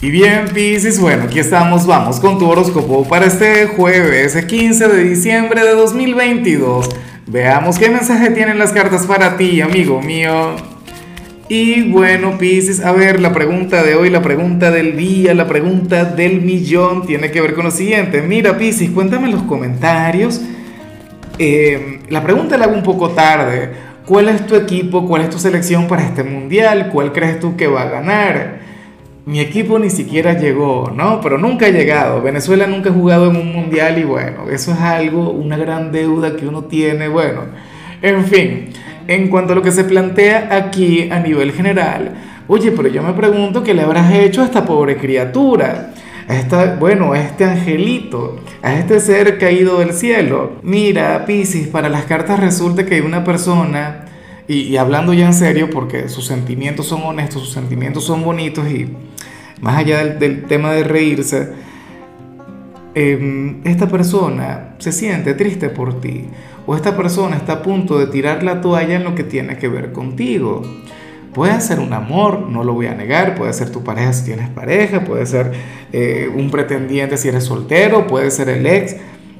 Y 0.00 0.12
bien, 0.12 0.44
Pisces, 0.54 1.00
bueno, 1.00 1.24
aquí 1.24 1.40
estamos, 1.40 1.84
vamos 1.84 2.20
con 2.20 2.38
tu 2.38 2.48
horóscopo 2.48 3.02
para 3.08 3.26
este 3.26 3.66
jueves, 3.66 4.36
15 4.46 4.86
de 4.86 5.02
diciembre 5.02 5.64
de 5.64 5.74
2022. 5.74 6.88
Veamos 7.26 7.80
qué 7.80 7.90
mensaje 7.90 8.30
tienen 8.30 8.60
las 8.60 8.70
cartas 8.70 9.06
para 9.06 9.36
ti, 9.36 9.60
amigo 9.60 10.00
mío. 10.00 10.54
Y 11.48 11.90
bueno, 11.90 12.38
Pisces, 12.38 12.78
a 12.78 12.92
ver, 12.92 13.18
la 13.18 13.32
pregunta 13.32 13.82
de 13.82 13.96
hoy, 13.96 14.08
la 14.08 14.22
pregunta 14.22 14.70
del 14.70 14.96
día, 14.96 15.34
la 15.34 15.48
pregunta 15.48 16.04
del 16.04 16.42
millón 16.42 17.04
tiene 17.04 17.32
que 17.32 17.40
ver 17.40 17.54
con 17.54 17.64
lo 17.64 17.72
siguiente. 17.72 18.22
Mira, 18.22 18.56
Pisces, 18.56 18.90
cuéntame 18.90 19.26
en 19.26 19.32
los 19.32 19.42
comentarios. 19.42 20.40
Eh, 21.40 22.02
la 22.08 22.22
pregunta 22.22 22.56
la 22.56 22.66
hago 22.66 22.74
un 22.74 22.84
poco 22.84 23.10
tarde. 23.10 23.72
¿Cuál 24.06 24.28
es 24.28 24.46
tu 24.46 24.54
equipo? 24.54 25.08
¿Cuál 25.08 25.22
es 25.22 25.30
tu 25.30 25.40
selección 25.40 25.88
para 25.88 26.04
este 26.06 26.22
mundial? 26.22 26.90
¿Cuál 26.92 27.12
crees 27.12 27.40
tú 27.40 27.56
que 27.56 27.66
va 27.66 27.82
a 27.82 27.88
ganar? 27.88 28.67
Mi 29.28 29.40
equipo 29.40 29.78
ni 29.78 29.90
siquiera 29.90 30.38
llegó, 30.38 30.90
¿no? 30.96 31.20
Pero 31.20 31.36
nunca 31.36 31.66
ha 31.66 31.68
llegado. 31.68 32.22
Venezuela 32.22 32.66
nunca 32.66 32.88
ha 32.88 32.94
jugado 32.94 33.28
en 33.28 33.36
un 33.36 33.52
mundial 33.52 33.98
y 33.98 34.04
bueno, 34.04 34.48
eso 34.50 34.72
es 34.72 34.80
algo, 34.80 35.28
una 35.32 35.58
gran 35.58 35.92
deuda 35.92 36.34
que 36.34 36.46
uno 36.46 36.64
tiene, 36.64 37.08
bueno. 37.08 37.42
En 38.00 38.24
fin, 38.24 38.70
en 39.06 39.28
cuanto 39.28 39.52
a 39.52 39.56
lo 39.56 39.60
que 39.60 39.70
se 39.70 39.84
plantea 39.84 40.48
aquí 40.50 41.10
a 41.10 41.20
nivel 41.20 41.52
general, 41.52 42.14
oye, 42.46 42.72
pero 42.72 42.88
yo 42.88 43.02
me 43.02 43.12
pregunto 43.12 43.62
qué 43.62 43.74
le 43.74 43.82
habrás 43.82 44.14
hecho 44.14 44.40
a 44.40 44.46
esta 44.46 44.64
pobre 44.64 44.96
criatura. 44.96 45.92
A 46.26 46.34
esta, 46.34 46.76
bueno, 46.76 47.14
este 47.14 47.44
angelito, 47.44 48.40
a 48.62 48.78
este 48.78 48.98
ser 48.98 49.38
caído 49.38 49.80
del 49.80 49.92
cielo. 49.92 50.52
Mira, 50.62 51.26
Piscis, 51.26 51.68
para 51.68 51.90
las 51.90 52.04
cartas 52.04 52.40
resulta 52.40 52.86
que 52.86 52.94
hay 52.94 53.00
una 53.02 53.24
persona 53.24 54.06
y, 54.50 54.78
hablando 54.78 55.12
ya 55.12 55.26
en 55.26 55.34
serio, 55.34 55.68
porque 55.68 56.08
sus 56.08 56.26
sentimientos 56.26 56.86
son 56.86 57.02
honestos, 57.02 57.42
sus 57.42 57.52
sentimientos 57.52 58.04
son 58.04 58.24
bonitos 58.24 58.66
y 58.66 58.88
más 59.60 59.76
allá 59.76 60.04
del, 60.04 60.44
tema 60.44 60.72
de 60.72 60.84
reírse, 60.84 61.48
em, 62.94 63.60
esta 63.64 63.88
persona 63.88 64.74
se 64.78 64.92
siente 64.92 65.34
triste 65.34 65.68
por 65.68 66.00
ti 66.00 66.26
o 66.66 66.76
esta 66.76 66.96
persona 66.96 67.36
está 67.36 67.54
a 67.54 67.62
punto 67.62 67.98
de 67.98 68.06
tirar 68.06 68.42
la 68.42 68.60
toalla 68.60 68.96
en 68.96 69.04
lo 69.04 69.14
que 69.14 69.24
tiene 69.24 69.56
que 69.56 69.68
ver 69.68 69.92
contigo. 69.92 70.62
Puede 71.32 71.60
ser 71.60 71.80
un 71.80 71.92
amor, 71.92 72.48
no 72.48 72.62
lo 72.64 72.74
voy 72.74 72.86
a 72.86 72.94
negar, 72.94 73.34
puede 73.34 73.52
ser 73.52 73.70
tu 73.70 73.82
pareja 73.84 74.12
si 74.12 74.26
tienes 74.26 74.48
pareja, 74.50 75.04
puede 75.04 75.24
ser 75.24 75.52
eh, 75.92 76.30
un 76.34 76.50
pretendiente 76.50 77.16
si 77.16 77.28
eres 77.28 77.44
soltero, 77.44 78.06
puede 78.06 78.30
ser 78.30 78.48
el 78.50 78.66
ex 78.66 78.96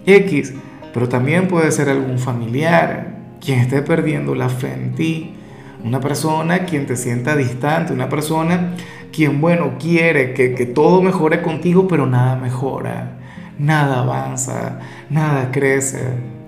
X, 0.06 0.54
pero 0.94 1.08
también 1.08 1.48
puede 1.48 1.70
ser 1.70 1.90
algún 1.90 2.18
familiar, 2.18 3.18
quien 3.44 3.58
esté 3.60 3.82
perdiendo 3.82 4.34
la 4.34 4.48
fe 4.48 4.72
en 4.72 4.94
ti, 4.94 5.34
una 5.84 6.00
persona 6.00 6.60
quien 6.60 6.86
te 6.86 6.96
sienta 6.96 7.36
distante, 7.36 7.92
una 7.92 8.08
persona 8.08 8.74
quien, 9.12 9.40
bueno, 9.40 9.74
quiere 9.78 10.34
que, 10.34 10.54
que 10.54 10.66
todo 10.66 11.02
mejore 11.02 11.42
contigo, 11.42 11.88
pero 11.88 12.06
nada 12.06 12.36
mejora, 12.36 13.18
nada 13.58 14.00
avanza, 14.00 14.80
nada 15.10 15.50
crece. 15.50 16.02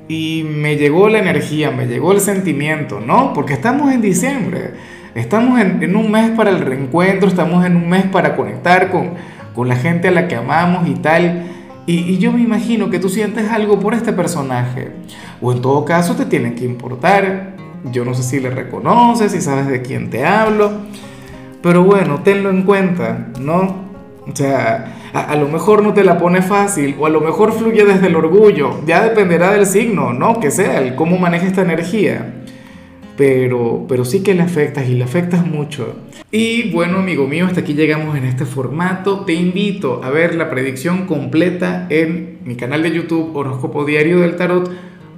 Y 0.08 0.44
me 0.44 0.76
llegó 0.76 1.08
la 1.08 1.20
energía, 1.20 1.70
me 1.70 1.86
llegó 1.86 2.12
el 2.12 2.20
sentimiento, 2.20 3.00
¿no? 3.00 3.32
Porque 3.32 3.52
estamos 3.52 3.92
en 3.92 4.00
diciembre, 4.00 4.72
estamos 5.14 5.60
en, 5.60 5.94
un 5.94 6.10
mes 6.10 6.30
para 6.30 6.50
el 6.50 6.58
reencuentro, 6.58 7.28
estamos 7.28 7.64
en 7.64 7.76
un 7.76 7.88
mes 7.88 8.06
para 8.06 8.34
conectar 8.34 8.90
con, 8.90 9.10
con 9.54 9.68
la 9.68 9.76
gente 9.76 10.08
a 10.08 10.10
la 10.10 10.26
que 10.26 10.34
amamos 10.34 10.88
y 10.88 10.94
tal. 10.94 11.44
Y, 11.86 12.18
yo 12.18 12.32
me 12.32 12.40
imagino 12.40 12.90
que 12.90 12.98
tú 12.98 13.08
sientes 13.08 13.50
algo 13.50 13.78
por 13.78 13.94
este 13.94 14.12
personaje. 14.12 14.90
O 15.40 15.52
en 15.52 15.62
todo 15.62 15.84
caso 15.84 16.14
te 16.14 16.26
tiene 16.26 16.54
que 16.54 16.64
importar. 16.64 17.56
Yo 17.84 18.04
no 18.04 18.14
sé 18.14 18.22
si 18.22 18.40
le 18.40 18.50
reconoces, 18.50 19.32
si 19.32 19.40
sabes 19.40 19.66
de 19.68 19.82
quién 19.82 20.10
te 20.10 20.24
hablo. 20.24 20.70
Pero 21.62 21.84
bueno, 21.84 22.20
tenlo 22.22 22.50
en 22.50 22.62
cuenta, 22.62 23.28
¿no? 23.40 23.90
O 24.26 24.34
sea, 24.36 25.10
a, 25.12 25.34
lo 25.36 25.48
mejor 25.48 25.82
no 25.82 25.92
te 25.92 26.04
la 26.04 26.18
pone 26.18 26.42
fácil 26.42 26.96
o 26.98 27.06
a 27.06 27.10
lo 27.10 27.20
mejor 27.20 27.52
fluye 27.52 27.84
desde 27.84 28.06
el 28.06 28.16
orgullo. 28.16 28.80
Ya 28.86 29.02
dependerá 29.02 29.52
del 29.52 29.66
signo, 29.66 30.12
¿no? 30.12 30.40
Que 30.40 30.50
sea, 30.50 30.94
cómo 30.96 31.18
maneja 31.18 31.46
esta 31.46 31.62
energía 31.62 32.40
pero, 33.20 33.84
pero 33.86 34.06
sí 34.06 34.22
que 34.22 34.32
le 34.32 34.40
afectas 34.40 34.88
y 34.88 34.94
le 34.94 35.04
afectas 35.04 35.46
mucho. 35.46 35.94
Y 36.30 36.70
bueno, 36.70 37.00
amigo 37.00 37.26
mío, 37.26 37.44
hasta 37.44 37.60
aquí 37.60 37.74
llegamos 37.74 38.16
en 38.16 38.24
este 38.24 38.46
formato. 38.46 39.26
Te 39.26 39.34
invito 39.34 40.00
a 40.02 40.08
ver 40.08 40.34
la 40.36 40.48
predicción 40.48 41.04
completa 41.04 41.86
en 41.90 42.38
mi 42.46 42.56
canal 42.56 42.82
de 42.82 42.92
YouTube 42.92 43.36
Horóscopo 43.36 43.84
Diario 43.84 44.20
del 44.20 44.36
Tarot 44.36 44.70